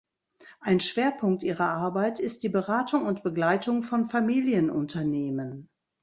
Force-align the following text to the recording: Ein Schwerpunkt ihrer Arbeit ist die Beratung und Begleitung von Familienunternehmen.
Ein 0.59 0.79
Schwerpunkt 0.79 1.43
ihrer 1.43 1.69
Arbeit 1.69 2.19
ist 2.19 2.41
die 2.41 2.49
Beratung 2.49 3.05
und 3.05 3.21
Begleitung 3.21 3.83
von 3.83 4.05
Familienunternehmen. 4.05 5.69